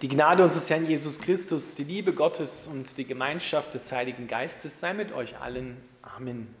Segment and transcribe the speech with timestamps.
[0.00, 4.78] Die Gnade unseres Herrn Jesus Christus, die Liebe Gottes und die Gemeinschaft des Heiligen Geistes
[4.78, 5.76] sei mit euch allen.
[6.02, 6.54] Amen.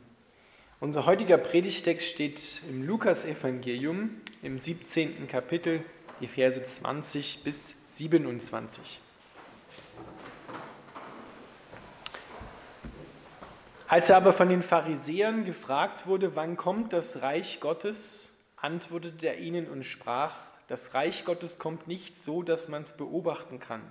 [0.80, 4.10] Unser heutiger Predigtext steht im Lukasevangelium
[4.42, 5.28] im 17.
[5.28, 5.84] Kapitel,
[6.20, 9.00] die Verse 20 bis 27.
[13.86, 19.38] Als er aber von den Pharisäern gefragt wurde, wann kommt das Reich Gottes, antwortete er
[19.38, 23.82] ihnen und sprach, das Reich Gottes kommt nicht so, dass man es beobachten kann.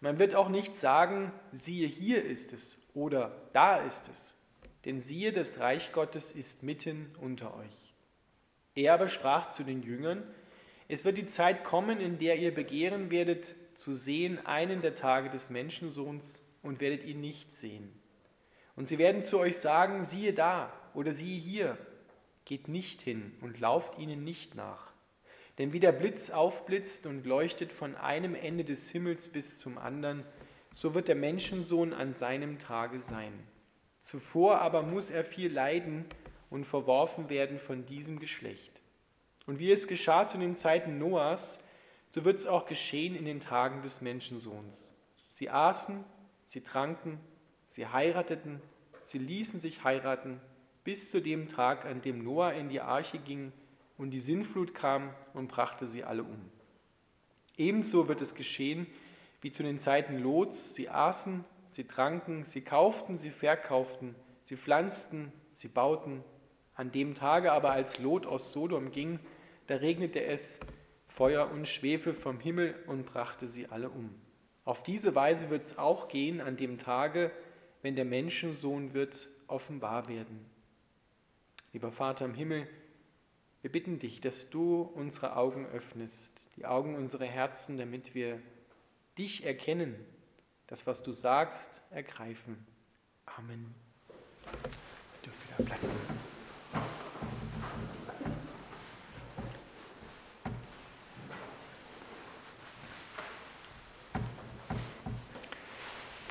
[0.00, 4.36] Man wird auch nicht sagen, siehe, hier ist es oder da ist es.
[4.84, 7.94] Denn siehe, das Reich Gottes ist mitten unter euch.
[8.76, 10.22] Er aber sprach zu den Jüngern,
[10.86, 15.30] es wird die Zeit kommen, in der ihr begehren werdet, zu sehen einen der Tage
[15.30, 17.92] des Menschensohns und werdet ihn nicht sehen.
[18.76, 21.76] Und sie werden zu euch sagen, siehe da oder siehe hier,
[22.44, 24.87] geht nicht hin und lauft ihnen nicht nach.
[25.58, 30.24] Denn wie der Blitz aufblitzt und leuchtet von einem Ende des Himmels bis zum anderen,
[30.72, 33.32] so wird der Menschensohn an seinem Tage sein.
[34.00, 36.04] Zuvor aber muss er viel leiden
[36.48, 38.80] und verworfen werden von diesem Geschlecht.
[39.46, 41.58] Und wie es geschah zu den Zeiten Noahs,
[42.10, 44.94] so wird es auch geschehen in den Tagen des Menschensohns.
[45.28, 46.04] Sie aßen,
[46.44, 47.18] sie tranken,
[47.64, 48.62] sie heirateten,
[49.04, 50.40] sie ließen sich heiraten,
[50.84, 53.52] bis zu dem Tag, an dem Noah in die Arche ging
[53.98, 56.50] und die Sintflut kam und brachte sie alle um.
[57.56, 58.86] Ebenso wird es geschehen
[59.40, 60.74] wie zu den Zeiten Lots.
[60.74, 66.24] Sie aßen, sie tranken, sie kauften, sie verkauften, sie pflanzten, sie bauten.
[66.74, 69.18] An dem Tage aber, als Lot aus Sodom ging,
[69.66, 70.60] da regnete es
[71.08, 74.14] Feuer und Schwefel vom Himmel und brachte sie alle um.
[74.64, 77.32] Auf diese Weise wird es auch gehen an dem Tage,
[77.82, 80.44] wenn der Menschensohn wird offenbar werden.
[81.72, 82.68] Lieber Vater im Himmel,
[83.68, 88.40] wir bitten dich, dass du unsere Augen öffnest, die Augen unserer Herzen, damit wir
[89.18, 89.94] dich erkennen,
[90.68, 92.56] das, was du sagst, ergreifen.
[93.26, 93.74] Amen.
[94.46, 96.18] Wir dürfen wieder Platz nehmen.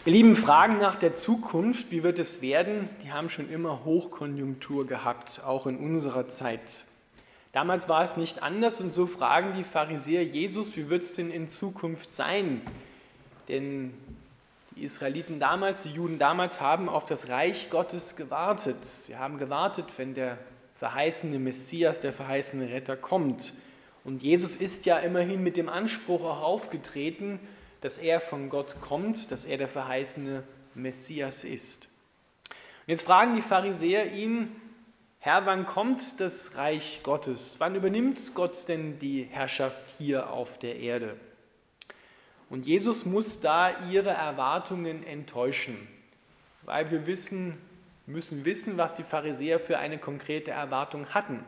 [0.07, 4.87] Ihr Lieben, Fragen nach der Zukunft, wie wird es werden, die haben schon immer Hochkonjunktur
[4.87, 6.87] gehabt, auch in unserer Zeit.
[7.57, 11.31] Damals war es nicht anders und so fragen die Pharisäer Jesus, wie wird es denn
[11.31, 12.61] in Zukunft sein?
[13.47, 13.95] Denn
[14.75, 18.85] die Israeliten damals, die Juden damals haben auf das Reich Gottes gewartet.
[18.85, 20.37] Sie haben gewartet, wenn der
[20.75, 23.55] verheißene Messias, der verheißene Retter kommt.
[24.03, 27.39] Und Jesus ist ja immerhin mit dem Anspruch auch aufgetreten,
[27.81, 30.43] dass er von Gott kommt, dass er der verheißene
[30.75, 31.87] Messias ist.
[32.51, 34.55] Und jetzt fragen die Pharisäer ihn,
[35.19, 37.55] Herr, wann kommt das Reich Gottes?
[37.59, 41.17] Wann übernimmt Gott denn die Herrschaft hier auf der Erde?
[42.49, 45.87] Und Jesus muss da ihre Erwartungen enttäuschen,
[46.63, 47.57] weil wir wissen,
[48.05, 51.43] müssen wissen, was die Pharisäer für eine konkrete Erwartung hatten.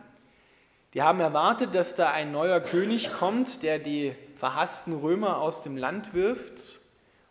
[0.94, 5.78] Die haben erwartet, dass da ein neuer König kommt, der die verhassten Römer aus dem
[5.78, 6.88] Land wirft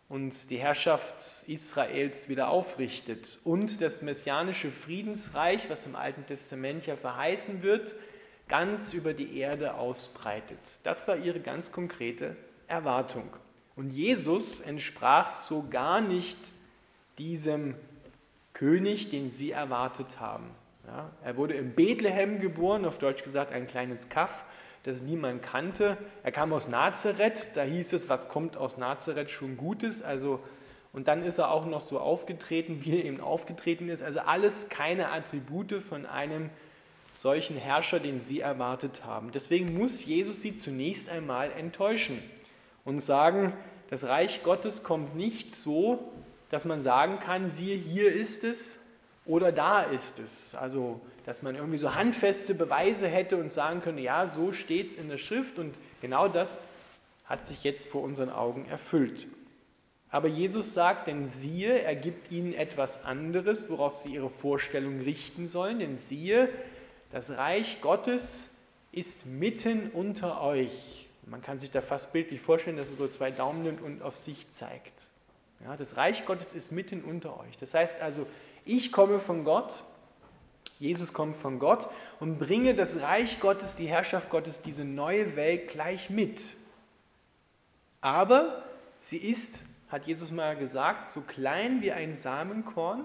[0.08, 6.96] und die Herrschaft Israels wieder aufrichtet und das messianische Friedensreich, was im Alten Testament ja
[6.96, 7.94] verheißen wird,
[8.48, 10.58] ganz über die Erde ausbreitet.
[10.82, 12.36] Das war ihre ganz konkrete
[12.66, 13.28] Erwartung.
[13.76, 16.38] Und Jesus entsprach so gar nicht
[17.18, 17.74] diesem
[18.54, 20.50] König, den sie erwartet haben.
[20.86, 24.46] Ja, er wurde in Bethlehem geboren, auf Deutsch gesagt ein kleines Kaff,
[24.88, 25.96] das niemand kannte.
[26.22, 30.02] Er kam aus Nazareth, da hieß es, was kommt aus Nazareth schon Gutes.
[30.02, 30.40] Also,
[30.92, 34.02] und dann ist er auch noch so aufgetreten, wie er eben aufgetreten ist.
[34.02, 36.50] Also alles keine Attribute von einem
[37.12, 39.30] solchen Herrscher, den sie erwartet haben.
[39.32, 42.22] Deswegen muss Jesus sie zunächst einmal enttäuschen
[42.84, 43.52] und sagen,
[43.90, 46.12] das Reich Gottes kommt nicht so,
[46.50, 48.82] dass man sagen kann, siehe, hier ist es
[49.28, 50.56] oder da ist es.
[50.56, 54.94] Also dass man irgendwie so handfeste Beweise hätte und sagen könnte, ja, so steht es
[54.96, 56.64] in der Schrift und genau das
[57.26, 59.28] hat sich jetzt vor unseren Augen erfüllt.
[60.10, 65.46] Aber Jesus sagt, denn siehe, er gibt ihnen etwas anderes, worauf sie ihre Vorstellung richten
[65.46, 66.48] sollen, denn siehe,
[67.12, 68.56] das Reich Gottes
[68.90, 71.08] ist mitten unter euch.
[71.26, 74.16] Man kann sich da fast bildlich vorstellen, dass er so zwei Daumen nimmt und auf
[74.16, 75.08] sich zeigt.
[75.62, 77.58] Ja, das Reich Gottes ist mitten unter euch.
[77.58, 78.26] Das heißt also,
[78.68, 79.84] ich komme von Gott
[80.78, 81.88] Jesus kommt von Gott
[82.20, 86.40] und bringe das Reich Gottes, die Herrschaft Gottes, diese neue Welt gleich mit.
[88.00, 88.62] Aber
[89.00, 93.04] sie ist, hat Jesus mal gesagt, so klein wie ein Samenkorn.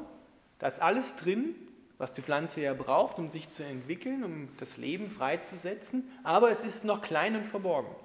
[0.59, 1.55] Da ist alles drin,
[1.97, 6.11] was die Pflanze ja braucht, um sich zu entwickeln, um das Leben freizusetzen.
[6.23, 7.95] Aber es ist noch klein und verborgen.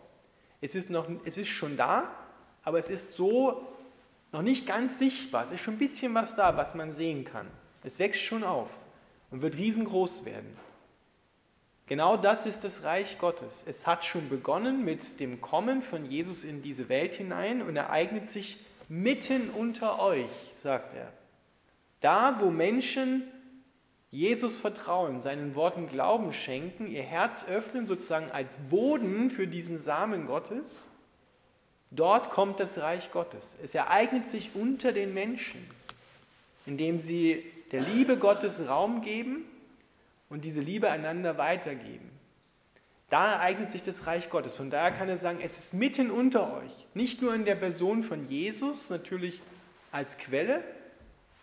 [0.60, 2.10] Es ist, noch, es ist schon da,
[2.64, 3.68] aber es ist so
[4.32, 5.44] noch nicht ganz sichtbar.
[5.44, 7.46] Es ist schon ein bisschen was da, was man sehen kann.
[7.82, 8.70] Es wächst schon auf
[9.30, 10.56] und wird riesengroß werden.
[11.86, 13.64] Genau das ist das Reich Gottes.
[13.66, 18.28] Es hat schon begonnen mit dem Kommen von Jesus in diese Welt hinein und ereignet
[18.28, 18.58] sich
[18.88, 21.12] mitten unter euch, sagt er.
[22.00, 23.24] Da, wo Menschen
[24.10, 30.26] Jesus vertrauen, seinen Worten Glauben schenken, ihr Herz öffnen sozusagen als Boden für diesen Samen
[30.26, 30.90] Gottes,
[31.90, 33.56] dort kommt das Reich Gottes.
[33.62, 35.66] Es ereignet sich unter den Menschen,
[36.66, 39.44] indem sie der Liebe Gottes Raum geben
[40.28, 42.10] und diese Liebe einander weitergeben.
[43.10, 44.54] Da ereignet sich das Reich Gottes.
[44.54, 46.72] Von daher kann er sagen, es ist mitten unter euch.
[46.92, 49.40] Nicht nur in der Person von Jesus, natürlich
[49.92, 50.62] als Quelle,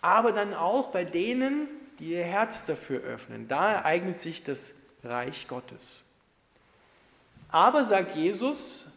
[0.02, 3.48] aber dann auch bei denen, die ihr Herz dafür öffnen.
[3.48, 4.72] Da ereignet sich das
[5.04, 6.04] Reich Gottes.
[7.50, 8.92] Aber, sagt Jesus,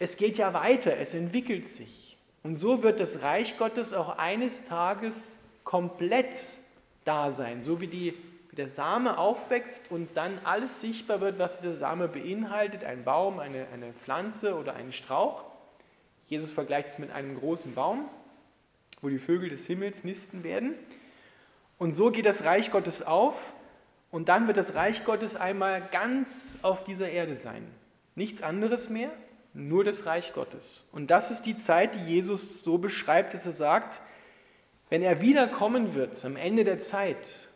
[0.00, 2.16] es geht ja weiter, es entwickelt sich.
[2.42, 6.34] Und so wird das Reich Gottes auch eines Tages komplett
[7.04, 8.14] da sein, so wie die
[8.50, 13.38] wie der Same aufwächst und dann alles sichtbar wird, was dieser Same beinhaltet, ein Baum,
[13.38, 15.44] eine, eine Pflanze oder ein Strauch.
[16.26, 18.08] Jesus vergleicht es mit einem großen Baum,
[19.02, 20.74] wo die Vögel des Himmels nisten werden.
[21.78, 23.36] Und so geht das Reich Gottes auf
[24.10, 27.64] und dann wird das Reich Gottes einmal ganz auf dieser Erde sein.
[28.16, 29.12] Nichts anderes mehr,
[29.52, 30.88] nur das Reich Gottes.
[30.92, 34.00] Und das ist die Zeit, die Jesus so beschreibt, dass er sagt,
[34.88, 37.48] wenn er wiederkommen wird am Ende der Zeit,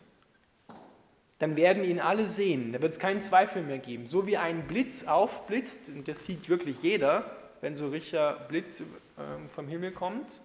[1.39, 2.73] dann werden ihn alle sehen.
[2.73, 4.07] Da wird es keinen Zweifel mehr geben.
[4.07, 7.31] So wie ein Blitz aufblitzt, und das sieht wirklich jeder,
[7.61, 10.41] wenn so richtiger Blitz ähm, vom Himmel kommt.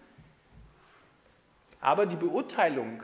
[1.79, 3.03] Aber die Beurteilung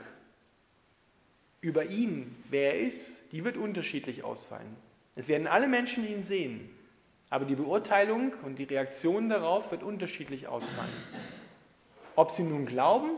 [1.60, 4.76] über ihn, wer er ist, die wird unterschiedlich ausfallen.
[5.14, 6.68] Es werden alle Menschen ihn sehen,
[7.30, 10.92] aber die Beurteilung und die Reaktion darauf wird unterschiedlich ausfallen.
[12.14, 13.10] Ob sie nun glauben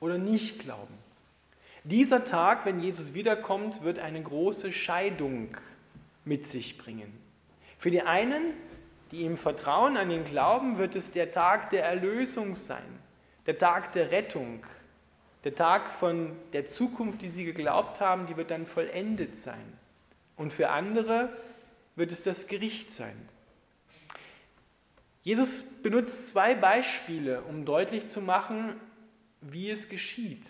[0.00, 0.94] oder nicht glauben.
[1.84, 5.48] Dieser Tag, wenn Jesus wiederkommt, wird eine große Scheidung
[6.24, 7.12] mit sich bringen.
[7.78, 8.52] Für die einen,
[9.10, 12.98] die ihm vertrauen, an ihn glauben, wird es der Tag der Erlösung sein,
[13.46, 14.62] der Tag der Rettung,
[15.44, 19.78] der Tag von der Zukunft, die sie geglaubt haben, die wird dann vollendet sein.
[20.36, 21.30] Und für andere
[22.00, 23.28] wird es das Gericht sein.
[25.22, 28.74] Jesus benutzt zwei Beispiele, um deutlich zu machen,
[29.40, 30.48] wie es geschieht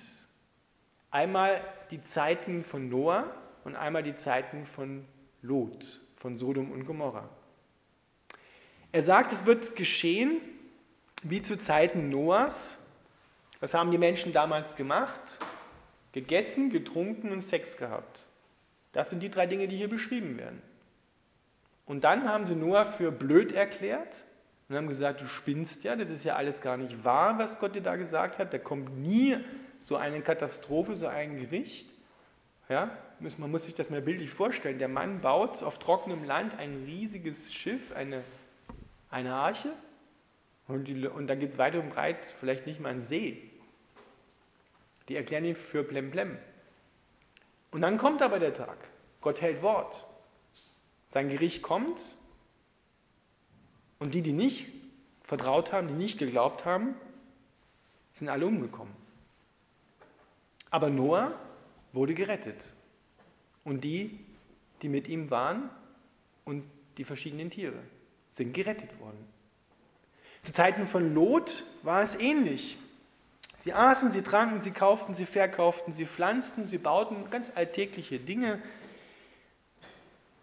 [1.11, 1.61] Einmal
[1.91, 5.05] die Zeiten von Noah und einmal die Zeiten von
[5.43, 7.29] Lot, von Sodom und Gomorra.
[8.93, 10.41] Er sagt, es wird geschehen
[11.23, 12.79] wie zu Zeiten Noahs.
[13.59, 15.39] Was haben die Menschen damals gemacht?
[16.13, 18.21] Gegessen, getrunken und Sex gehabt.
[18.93, 20.63] Das sind die drei Dinge, die hier beschrieben werden.
[21.91, 24.25] Und dann haben sie Noah für blöd erklärt
[24.69, 27.75] und haben gesagt, du spinnst ja, das ist ja alles gar nicht wahr, was Gott
[27.75, 28.55] dir da gesagt hat.
[28.55, 29.39] Da kommt nie
[29.81, 31.91] so eine Katastrophe, so ein Gericht.
[32.69, 32.97] Ja,
[33.39, 34.79] man muss sich das mal bildlich vorstellen.
[34.79, 38.23] Der Mann baut auf trockenem Land ein riesiges Schiff, eine,
[39.11, 39.73] eine Arche,
[40.69, 43.51] und, die, und dann geht es weiter und breit, vielleicht nicht mal ein See.
[45.09, 46.39] Die erklären ihn für Plemplem.
[47.73, 48.79] Und dann kommt aber der Tag.
[49.21, 50.07] Gott hält Wort.
[51.11, 52.01] Sein Gericht kommt
[53.99, 54.69] und die, die nicht
[55.25, 56.95] vertraut haben, die nicht geglaubt haben,
[58.15, 58.95] sind alle umgekommen.
[60.71, 61.39] Aber Noah
[61.93, 62.63] wurde gerettet.
[63.65, 64.19] Und die,
[64.83, 65.69] die mit ihm waren
[66.45, 66.65] und
[66.97, 67.79] die verschiedenen Tiere
[68.31, 69.27] sind gerettet worden.
[70.45, 72.79] Zu Zeiten von Lot war es ähnlich.
[73.57, 78.63] Sie aßen, sie tranken, sie kauften, sie verkauften, sie pflanzten, sie bauten ganz alltägliche Dinge.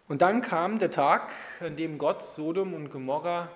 [0.08, 3.50] Und dann kam der Tag, an dem Gott Sodom und Gomorra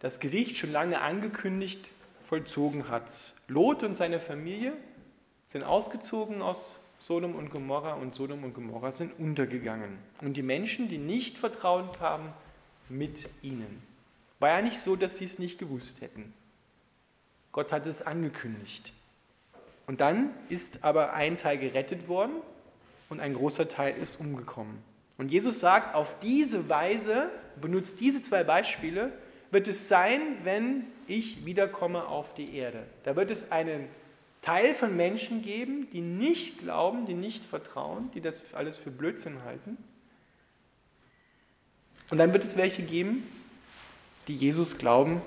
[0.00, 1.88] das Gericht schon lange angekündigt
[2.28, 3.34] vollzogen hat.
[3.46, 4.72] Lot und seine Familie
[5.46, 9.98] sind ausgezogen aus Sodom und Gomorra und Sodom und Gomorra sind untergegangen.
[10.20, 12.32] Und die Menschen, die nicht vertraut haben,
[12.88, 13.82] mit ihnen.
[14.40, 16.34] War ja nicht so, dass sie es nicht gewusst hätten.
[17.52, 18.92] Gott hat es angekündigt.
[19.86, 22.36] Und dann ist aber ein Teil gerettet worden
[23.08, 24.82] und ein großer Teil ist umgekommen.
[25.16, 27.30] Und Jesus sagt, auf diese Weise,
[27.60, 29.12] benutzt diese zwei Beispiele,
[29.50, 32.84] wird es sein, wenn ich wiederkomme auf die Erde.
[33.04, 33.88] Da wird es einen
[34.42, 39.42] Teil von Menschen geben, die nicht glauben, die nicht vertrauen, die das alles für Blödsinn
[39.44, 39.78] halten.
[42.10, 43.26] Und dann wird es welche geben,
[44.28, 45.22] die Jesus glauben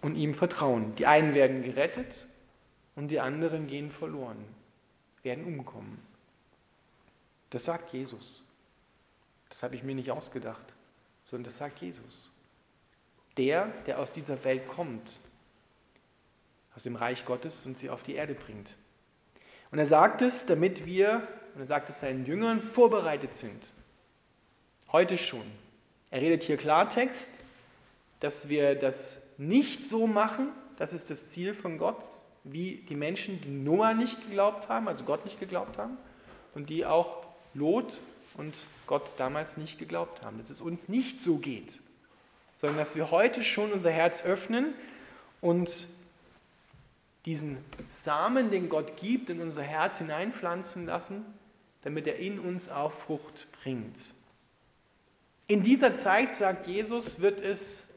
[0.00, 0.94] und ihm vertrauen.
[0.96, 2.26] Die einen werden gerettet
[2.96, 4.38] und die anderen gehen verloren,
[5.22, 5.98] werden umkommen.
[7.50, 8.42] Das sagt Jesus.
[9.50, 10.64] Das habe ich mir nicht ausgedacht,
[11.24, 12.34] sondern das sagt Jesus.
[13.36, 15.18] der, der aus dieser Welt kommt,
[16.74, 18.76] aus dem Reich Gottes und sie auf die Erde bringt.
[19.70, 23.72] Und er sagt es, damit wir, und er sagt es seinen Jüngern, vorbereitet sind.
[24.92, 25.44] Heute schon.
[26.10, 27.30] Er redet hier Klartext,
[28.18, 32.04] dass wir das nicht so machen, das ist das Ziel von Gott,
[32.44, 35.96] wie die Menschen, die Noah nicht geglaubt haben, also Gott nicht geglaubt haben,
[36.54, 38.00] und die auch Lot
[38.34, 38.54] und
[38.86, 40.38] Gott damals nicht geglaubt haben.
[40.38, 41.78] Dass es uns nicht so geht,
[42.60, 44.74] sondern dass wir heute schon unser Herz öffnen
[45.40, 45.86] und
[47.26, 47.58] diesen
[47.90, 51.24] Samen, den Gott gibt, in unser Herz hineinpflanzen lassen,
[51.82, 54.14] damit er in uns auch Frucht bringt.
[55.46, 57.92] In dieser Zeit, sagt Jesus, wird es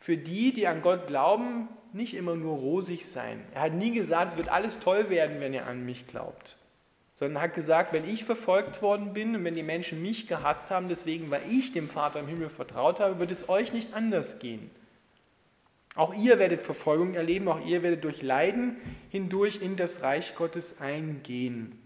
[0.00, 3.44] für die, die an Gott glauben, nicht immer nur rosig sein.
[3.54, 6.56] Er hat nie gesagt, es wird alles toll werden, wenn ihr an mich glaubt,
[7.18, 10.88] sondern hat gesagt, wenn ich verfolgt worden bin und wenn die Menschen mich gehasst haben,
[10.88, 14.70] deswegen, weil ich dem Vater im Himmel vertraut habe, wird es euch nicht anders gehen.
[15.96, 18.76] Auch ihr werdet Verfolgung erleben, auch ihr werdet durch Leiden
[19.10, 21.76] hindurch in das Reich Gottes eingehen.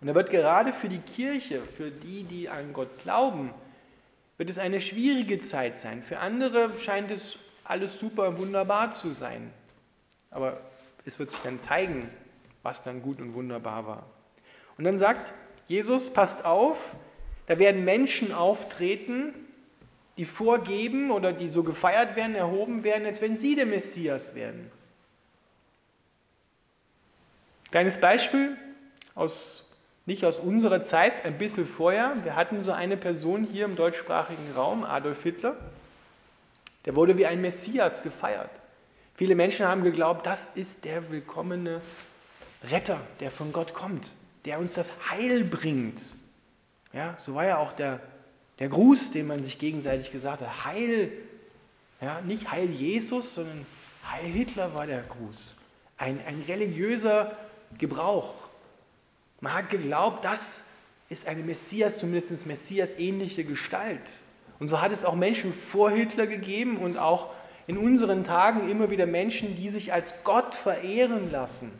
[0.00, 3.52] Und da wird gerade für die Kirche, für die, die an Gott glauben,
[4.38, 6.02] wird es eine schwierige Zeit sein.
[6.02, 9.52] Für andere scheint es alles super wunderbar zu sein.
[10.30, 10.62] Aber
[11.04, 12.08] es wird sich dann zeigen,
[12.62, 14.15] was dann gut und wunderbar war.
[14.78, 15.32] Und dann sagt
[15.68, 16.78] Jesus, passt auf,
[17.46, 19.34] da werden Menschen auftreten,
[20.16, 24.70] die vorgeben oder die so gefeiert werden, erhoben werden, als wenn sie der Messias werden.
[27.70, 28.56] Kleines Beispiel,
[29.14, 29.68] aus,
[30.06, 32.14] nicht aus unserer Zeit, ein bisschen vorher.
[32.22, 35.56] Wir hatten so eine Person hier im deutschsprachigen Raum, Adolf Hitler.
[36.84, 38.50] Der wurde wie ein Messias gefeiert.
[39.16, 41.80] Viele Menschen haben geglaubt, das ist der willkommene
[42.70, 44.12] Retter, der von Gott kommt,
[44.46, 46.00] der uns das Heil bringt.
[46.92, 48.00] Ja, so war ja auch der
[48.58, 51.12] der Gruß, den man sich gegenseitig gesagt hat, Heil,
[52.00, 53.66] ja, nicht Heil Jesus, sondern
[54.10, 55.58] Heil Hitler war der Gruß.
[55.98, 57.36] Ein, ein religiöser
[57.78, 58.34] Gebrauch.
[59.40, 60.60] Man hat geglaubt, das
[61.08, 64.20] ist eine Messias, zumindest Messias-ähnliche Gestalt.
[64.58, 67.30] Und so hat es auch Menschen vor Hitler gegeben und auch
[67.66, 71.70] in unseren Tagen immer wieder Menschen, die sich als Gott verehren lassen.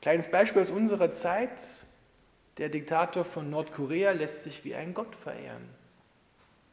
[0.00, 1.60] Kleines Beispiel aus unserer Zeit.
[2.58, 5.68] Der Diktator von Nordkorea lässt sich wie ein Gott verehren.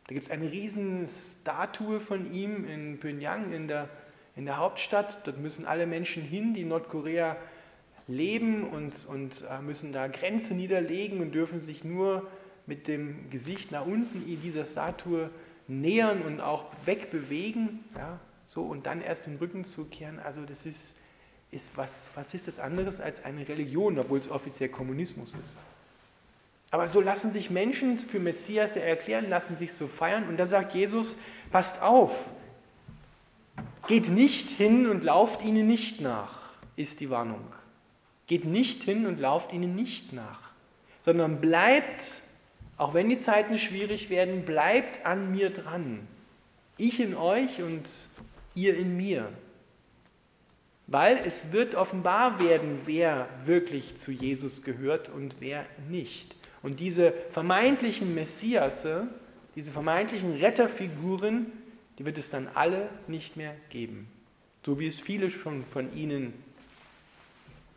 [0.08, 3.90] Da gibt es eine riesen Statue von ihm in Pyongyang, in der,
[4.36, 5.26] in der Hauptstadt.
[5.26, 7.38] Dort müssen alle Menschen hin, die in Nordkorea
[8.08, 12.28] leben und, und äh, müssen da Grenze niederlegen und dürfen sich nur
[12.68, 15.32] mit dem Gesicht nach unten dieser Statue
[15.68, 17.84] nähern und auch wegbewegen.
[17.96, 20.20] Ja, so, und dann erst den Rücken zukehren.
[20.20, 20.96] Also das ist,
[21.52, 25.56] ist was, was ist das anderes als eine Religion, obwohl es offiziell Kommunismus ist.
[26.72, 30.28] Aber so lassen sich Menschen für Messias erklären, lassen sich so feiern.
[30.28, 31.18] Und da sagt Jesus,
[31.52, 32.12] passt auf,
[33.88, 37.46] geht nicht hin und lauft ihnen nicht nach, ist die Warnung.
[38.28, 40.52] Geht nicht hin und lauft ihnen nicht nach,
[41.04, 42.24] sondern bleibt,
[42.78, 46.08] auch wenn die Zeiten schwierig werden, bleibt an mir dran.
[46.78, 47.90] Ich in euch und
[48.56, 49.30] ihr in mir.
[50.88, 56.36] Weil es wird offenbar werden, wer wirklich zu Jesus gehört und wer nicht.
[56.62, 59.08] Und diese vermeintlichen Messiasse,
[59.56, 61.52] diese vermeintlichen Retterfiguren,
[61.98, 64.08] die wird es dann alle nicht mehr geben.
[64.66, 66.34] So wie es viele schon von ihnen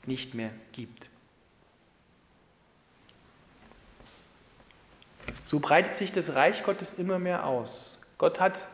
[0.07, 1.09] nicht mehr gibt.
[5.45, 8.15] So breitet sich das Reich Gottes immer mehr aus.
[8.19, 8.67] Gott hat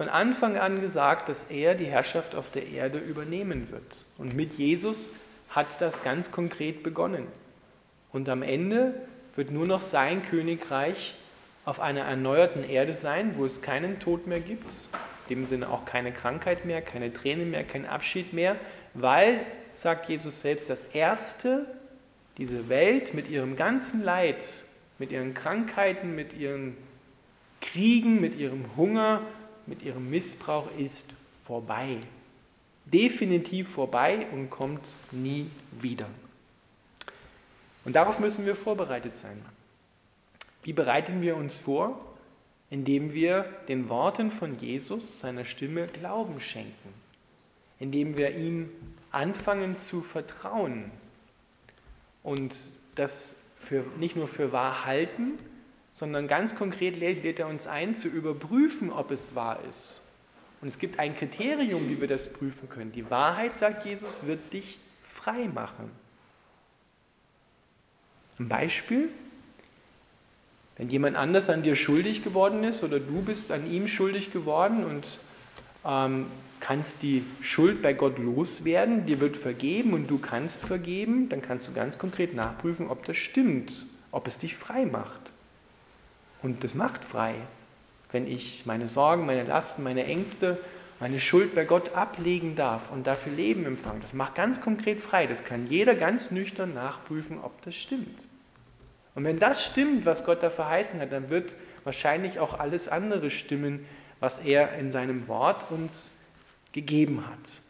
[0.00, 4.06] von Anfang an gesagt, dass er die Herrschaft auf der Erde übernehmen wird.
[4.16, 5.10] Und mit Jesus
[5.50, 7.26] hat das ganz konkret begonnen.
[8.10, 8.94] Und am Ende
[9.36, 11.16] wird nur noch sein Königreich
[11.66, 14.64] auf einer erneuerten Erde sein, wo es keinen Tod mehr gibt,
[15.28, 18.56] in dem Sinne auch keine Krankheit mehr, keine Tränen mehr, kein Abschied mehr,
[18.94, 19.40] weil,
[19.74, 21.66] sagt Jesus selbst, das Erste,
[22.38, 24.62] diese Welt mit ihrem ganzen Leid,
[24.98, 26.78] mit ihren Krankheiten, mit ihren
[27.60, 29.20] Kriegen, mit ihrem Hunger,
[29.70, 31.98] mit ihrem Missbrauch ist vorbei.
[32.84, 35.48] Definitiv vorbei und kommt nie
[35.80, 36.06] wieder.
[37.84, 39.40] Und darauf müssen wir vorbereitet sein.
[40.64, 41.98] Wie bereiten wir uns vor?
[42.68, 46.92] Indem wir den Worten von Jesus, seiner Stimme, Glauben schenken.
[47.78, 48.70] Indem wir ihm
[49.12, 50.90] anfangen zu vertrauen
[52.22, 52.54] und
[52.96, 55.38] das für, nicht nur für wahr halten,
[56.00, 60.00] sondern ganz konkret lädt er uns ein, zu überprüfen, ob es wahr ist.
[60.62, 62.90] Und es gibt ein Kriterium, wie wir das prüfen können.
[62.92, 65.90] Die Wahrheit, sagt Jesus, wird dich frei machen.
[68.38, 69.10] Ein Beispiel,
[70.78, 74.82] Wenn jemand anders an dir schuldig geworden ist oder du bist an ihm schuldig geworden
[74.84, 75.18] und
[75.84, 76.28] ähm,
[76.60, 81.68] kannst die Schuld bei Gott loswerden, dir wird vergeben und du kannst vergeben, dann kannst
[81.68, 85.32] du ganz konkret nachprüfen, ob das stimmt, ob es dich frei macht.
[86.42, 87.34] Und das macht frei,
[88.12, 90.58] wenn ich meine Sorgen, meine Lasten, meine Ängste,
[91.00, 94.00] meine Schuld bei Gott ablegen darf und dafür Leben empfange.
[94.00, 95.26] Das macht ganz konkret frei.
[95.26, 98.26] Das kann jeder ganz nüchtern nachprüfen, ob das stimmt.
[99.14, 101.52] Und wenn das stimmt, was Gott da verheißen hat, dann wird
[101.84, 103.86] wahrscheinlich auch alles andere stimmen,
[104.20, 106.12] was er in seinem Wort uns
[106.72, 107.62] gegeben hat.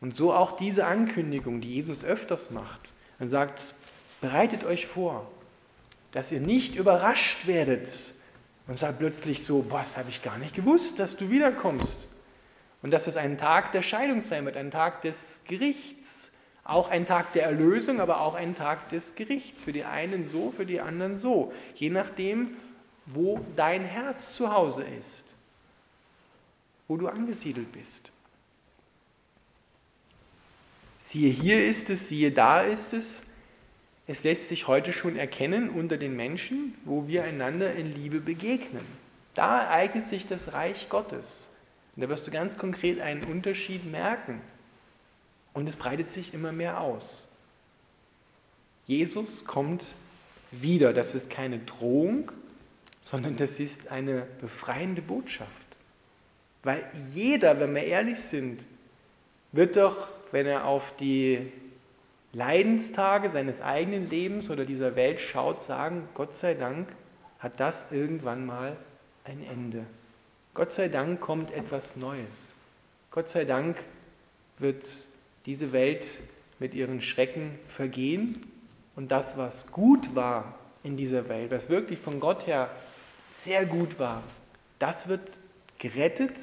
[0.00, 2.92] Und so auch diese Ankündigung, die Jesus öfters macht.
[3.18, 3.74] Er sagt,
[4.20, 5.30] bereitet euch vor,
[6.16, 7.90] dass ihr nicht überrascht werdet
[8.66, 12.08] und sagt plötzlich so, boah, das habe ich gar nicht gewusst, dass du wiederkommst.
[12.80, 16.30] Und dass es ein Tag der Scheidung sein wird, ein Tag des Gerichts,
[16.64, 19.60] auch ein Tag der Erlösung, aber auch ein Tag des Gerichts.
[19.60, 21.52] Für die einen so, für die anderen so.
[21.74, 22.56] Je nachdem,
[23.04, 25.34] wo dein Herz zu Hause ist,
[26.88, 28.10] wo du angesiedelt bist.
[31.00, 33.26] Siehe hier ist es, siehe da ist es.
[34.06, 38.84] Es lässt sich heute schon erkennen unter den Menschen, wo wir einander in Liebe begegnen.
[39.34, 41.48] Da ereignet sich das Reich Gottes.
[41.94, 44.40] Und da wirst du ganz konkret einen Unterschied merken.
[45.54, 47.32] Und es breitet sich immer mehr aus.
[48.86, 49.94] Jesus kommt
[50.52, 50.92] wieder.
[50.92, 52.30] Das ist keine Drohung,
[53.02, 55.50] sondern das ist eine befreiende Botschaft.
[56.62, 58.64] Weil jeder, wenn wir ehrlich sind,
[59.52, 61.52] wird doch, wenn er auf die
[62.36, 66.86] Leidenstage seines eigenen Lebens oder dieser Welt schaut, sagen, Gott sei Dank
[67.38, 68.76] hat das irgendwann mal
[69.24, 69.86] ein Ende.
[70.52, 72.54] Gott sei Dank kommt etwas Neues.
[73.10, 73.78] Gott sei Dank
[74.58, 74.84] wird
[75.46, 76.06] diese Welt
[76.58, 78.52] mit ihren Schrecken vergehen
[78.96, 82.68] und das, was gut war in dieser Welt, was wirklich von Gott her
[83.30, 84.22] sehr gut war,
[84.78, 85.38] das wird
[85.78, 86.36] gerettet,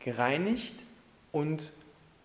[0.00, 0.74] gereinigt
[1.32, 1.72] und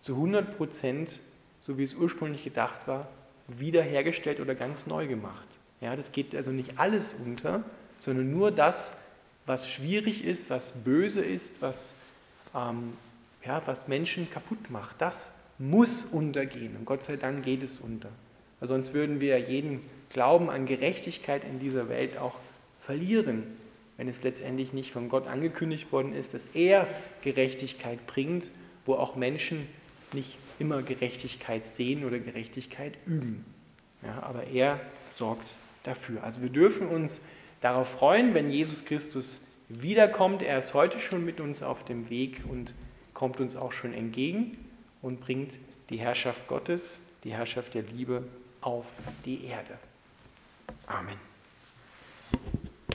[0.02, 1.18] zu 100 Prozent,
[1.66, 3.08] so wie es ursprünglich gedacht war,
[3.48, 5.46] wiederhergestellt oder ganz neu gemacht.
[5.80, 7.64] Ja, das geht also nicht alles unter,
[8.00, 8.96] sondern nur das,
[9.46, 11.94] was schwierig ist, was böse ist, was,
[12.54, 12.92] ähm,
[13.44, 14.96] ja, was Menschen kaputt macht.
[15.00, 16.76] Das muss untergehen.
[16.76, 18.10] Und Gott sei Dank geht es unter.
[18.60, 22.36] Weil sonst würden wir jeden Glauben an Gerechtigkeit in dieser Welt auch
[22.82, 23.42] verlieren,
[23.96, 26.86] wenn es letztendlich nicht von Gott angekündigt worden ist, dass er
[27.22, 28.50] Gerechtigkeit bringt,
[28.84, 29.66] wo auch Menschen
[30.12, 33.44] nicht immer Gerechtigkeit sehen oder Gerechtigkeit üben.
[34.02, 35.46] Ja, aber er sorgt
[35.84, 36.22] dafür.
[36.22, 37.24] Also wir dürfen uns
[37.60, 40.42] darauf freuen, wenn Jesus Christus wiederkommt.
[40.42, 42.74] Er ist heute schon mit uns auf dem Weg und
[43.14, 44.56] kommt uns auch schon entgegen
[45.02, 45.54] und bringt
[45.90, 48.24] die Herrschaft Gottes, die Herrschaft der Liebe
[48.60, 48.86] auf
[49.24, 49.78] die Erde.
[50.86, 51.35] Amen.